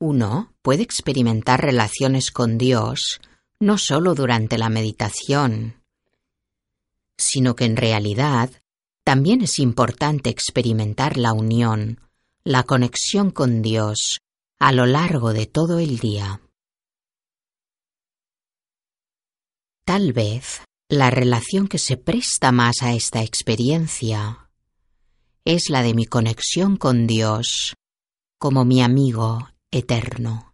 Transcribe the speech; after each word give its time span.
Uno 0.00 0.52
puede 0.62 0.82
experimentar 0.82 1.60
relaciones 1.60 2.30
con 2.30 2.58
Dios 2.58 3.20
no 3.60 3.78
solo 3.78 4.14
durante 4.14 4.58
la 4.58 4.68
meditación, 4.68 5.82
sino 7.16 7.54
que 7.54 7.64
en 7.64 7.76
realidad 7.76 8.50
también 9.04 9.42
es 9.42 9.58
importante 9.58 10.30
experimentar 10.30 11.16
la 11.16 11.32
unión, 11.32 12.00
la 12.42 12.64
conexión 12.64 13.30
con 13.30 13.62
Dios 13.62 14.18
a 14.58 14.72
lo 14.72 14.86
largo 14.86 15.32
de 15.32 15.46
todo 15.46 15.78
el 15.78 15.98
día. 15.98 16.40
Tal 19.84 20.12
vez 20.12 20.62
la 20.88 21.10
relación 21.10 21.68
que 21.68 21.78
se 21.78 21.96
presta 21.96 22.52
más 22.52 22.82
a 22.82 22.92
esta 22.94 23.22
experiencia 23.22 24.50
es 25.44 25.68
la 25.68 25.82
de 25.82 25.94
mi 25.94 26.06
conexión 26.06 26.76
con 26.76 27.06
Dios 27.06 27.74
como 28.38 28.64
mi 28.64 28.82
amigo 28.82 29.53
eterno. 29.76 30.52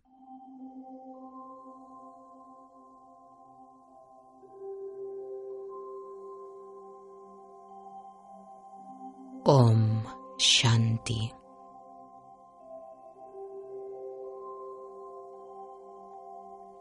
Om 9.44 10.04
Shanti. 10.38 11.32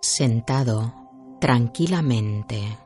Sentado 0.02 0.94
tranquilamente, 1.40 2.78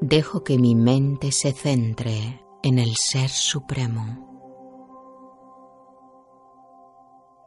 dejo 0.00 0.42
que 0.42 0.58
mi 0.58 0.74
mente 0.74 1.32
se 1.32 1.52
centre 1.52 2.46
en 2.62 2.78
el 2.78 2.94
Ser 2.96 3.28
Supremo. 3.28 4.25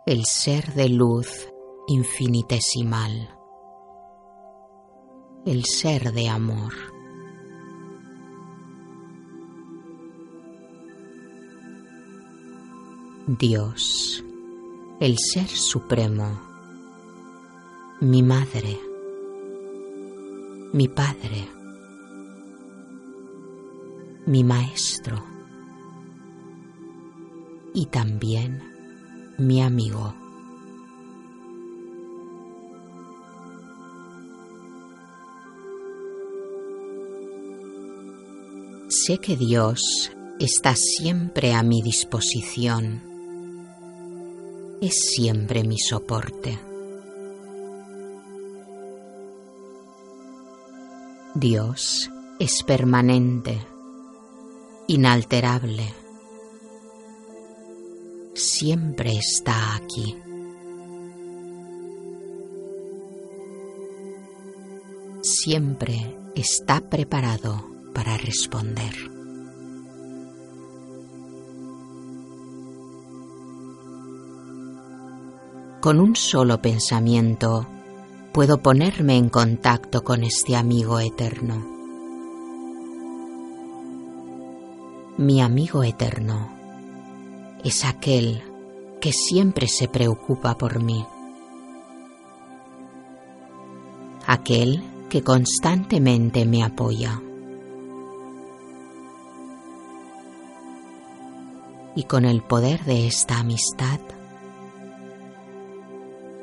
El 0.10 0.26
ser 0.26 0.74
de 0.74 0.90
luz 0.90 1.28
infinitesimal, 1.88 3.30
el 5.46 5.66
ser 5.66 6.12
de 6.14 6.28
amor. 6.28 6.74
Dios, 13.28 14.26
el 15.00 15.16
Ser 15.20 15.48
Supremo, 15.48 16.42
mi 18.00 18.24
Madre, 18.24 18.80
mi 20.74 20.88
Padre, 20.88 21.48
mi 24.26 24.44
Maestro. 24.44 25.24
Y 27.76 27.86
también 27.86 28.69
mi 29.40 29.62
amigo. 29.62 30.14
Sé 38.90 39.20
que 39.20 39.38
Dios 39.38 40.12
está 40.40 40.76
siempre 40.76 41.54
a 41.54 41.64
mi 41.64 41.82
disposición. 41.82 43.02
Es 44.82 44.96
siempre 45.14 45.64
mi 45.64 45.78
soporte. 45.80 46.60
Dios 51.36 52.10
es 52.40 52.64
permanente, 52.64 53.60
inalterable 54.88 56.09
siempre 58.34 59.18
está 59.18 59.76
aquí. 59.76 60.18
Siempre 65.22 66.16
está 66.36 66.82
preparado 66.82 67.66
para 67.94 68.18
responder. 68.18 68.94
Con 75.82 76.00
un 76.00 76.16
solo 76.16 76.62
pensamiento 76.62 77.68
puedo 78.34 78.62
ponerme 78.62 79.18
en 79.18 79.30
contacto 79.30 80.04
con 80.04 80.24
este 80.24 80.56
amigo 80.56 81.00
eterno. 81.00 81.66
Mi 85.18 85.42
amigo 85.42 85.84
eterno 85.84 86.59
es 87.64 87.86
aquel 87.86 88.44
que 89.02 89.12
siempre 89.12 89.68
se 89.68 89.88
preocupa 89.88 90.58
por 90.58 90.82
mí. 90.82 91.06
Aquel 94.26 94.84
que 95.10 95.24
constantemente 95.24 96.46
me 96.46 96.64
apoya. 96.64 97.22
Y 101.96 102.04
con 102.04 102.26
el 102.26 102.42
poder 102.42 102.86
de 102.86 103.08
esta 103.08 103.40
amistad, 103.40 104.00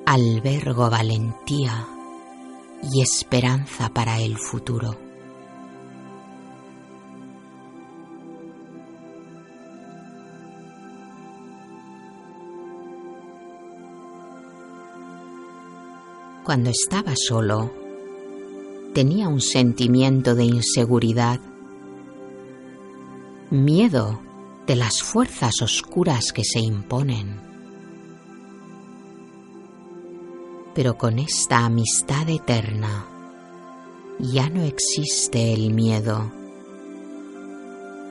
albergo 0.05 0.91
valentía 0.91 1.87
y 2.83 3.01
esperanza 3.01 3.89
para 3.89 4.19
el 4.21 4.37
futuro. 4.37 5.06
Cuando 16.47 16.71
estaba 16.71 17.15
solo, 17.17 17.73
tenía 18.95 19.27
un 19.27 19.41
sentimiento 19.41 20.37
de 20.37 20.45
inseguridad, 20.45 21.41
miedo 23.51 24.21
de 24.65 24.77
las 24.77 25.03
fuerzas 25.03 25.61
oscuras 25.61 26.33
que 26.33 26.45
se 26.45 26.61
imponen. 26.61 27.41
Pero 30.73 30.97
con 30.97 31.19
esta 31.19 31.65
amistad 31.65 32.31
eterna 32.31 33.07
ya 34.21 34.49
no 34.49 34.63
existe 34.63 35.53
el 35.53 35.75
miedo, 35.75 36.31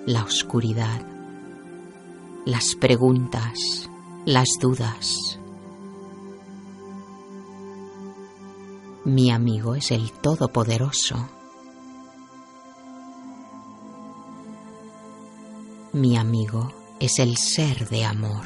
la 0.08 0.26
oscuridad, 0.26 1.08
las 2.46 2.76
preguntas, 2.76 3.90
las 4.26 4.50
dudas. 4.60 5.25
Mi 9.06 9.30
amigo 9.30 9.76
es 9.76 9.92
el 9.92 10.12
Todopoderoso. 10.12 11.30
Mi 15.94 16.18
amigo 16.18 16.74
es 17.00 17.20
el 17.20 17.38
ser 17.38 17.88
de 17.90 18.04
amor. 18.04 18.44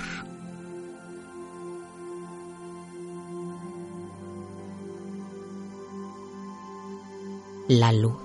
La 7.69 7.93
luz 7.93 8.17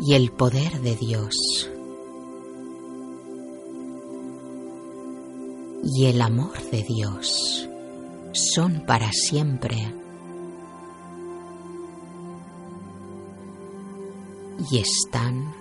y 0.00 0.14
el 0.14 0.30
poder 0.30 0.80
de 0.82 0.94
Dios. 0.94 1.68
Y 5.82 6.06
el 6.06 6.22
amor 6.22 6.56
de 6.70 6.84
Dios 6.84 7.68
son 8.32 8.86
para 8.86 9.10
siempre 9.10 9.99
y 14.68 14.78
están 14.78 15.54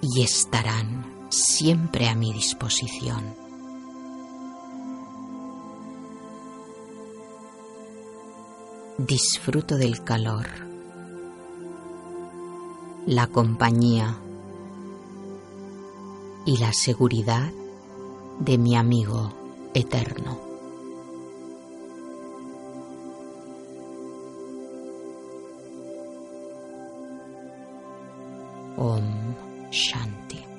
y 0.00 0.22
estarán 0.22 1.04
siempre 1.30 2.08
a 2.08 2.14
mi 2.14 2.32
disposición. 2.32 3.34
Disfruto 8.98 9.76
del 9.76 10.04
calor, 10.04 10.46
la 13.06 13.26
compañía 13.26 14.16
y 16.44 16.58
la 16.58 16.72
seguridad 16.72 17.50
de 18.38 18.58
mi 18.58 18.76
amigo 18.76 19.32
eterno. 19.74 20.49
Om 28.80 29.36
Shanti. 29.70 30.49